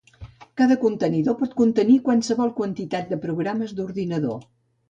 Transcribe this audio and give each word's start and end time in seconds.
Cada 0.61 0.77
contenidor 0.85 1.35
pot 1.41 1.53
contenir 1.59 1.99
qualsevol 2.09 2.57
quantitat 2.63 3.15
de 3.15 3.23
programes 3.27 3.75
d'ordinador. 3.83 4.45